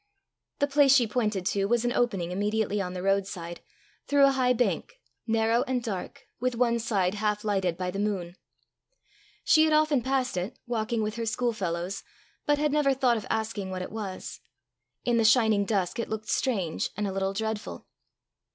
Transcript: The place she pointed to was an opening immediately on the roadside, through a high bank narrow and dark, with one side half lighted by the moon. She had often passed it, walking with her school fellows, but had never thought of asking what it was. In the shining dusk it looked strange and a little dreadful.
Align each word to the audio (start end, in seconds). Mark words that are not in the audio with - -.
The 0.57 0.65
place 0.65 0.95
she 0.95 1.05
pointed 1.05 1.45
to 1.45 1.65
was 1.65 1.85
an 1.85 1.91
opening 1.93 2.31
immediately 2.31 2.81
on 2.81 2.93
the 2.93 3.03
roadside, 3.03 3.61
through 4.07 4.25
a 4.25 4.31
high 4.31 4.51
bank 4.51 4.99
narrow 5.27 5.61
and 5.67 5.83
dark, 5.83 6.25
with 6.39 6.55
one 6.55 6.79
side 6.79 7.13
half 7.13 7.43
lighted 7.43 7.77
by 7.77 7.91
the 7.91 7.99
moon. 7.99 8.35
She 9.43 9.63
had 9.63 9.73
often 9.73 10.01
passed 10.01 10.37
it, 10.37 10.57
walking 10.65 11.03
with 11.03 11.17
her 11.17 11.27
school 11.27 11.53
fellows, 11.53 12.01
but 12.47 12.57
had 12.57 12.71
never 12.71 12.95
thought 12.95 13.17
of 13.17 13.27
asking 13.29 13.69
what 13.69 13.83
it 13.83 13.91
was. 13.91 14.39
In 15.05 15.17
the 15.17 15.23
shining 15.23 15.65
dusk 15.65 15.99
it 15.99 16.09
looked 16.09 16.29
strange 16.29 16.89
and 16.97 17.05
a 17.07 17.11
little 17.11 17.33
dreadful. 17.33 17.85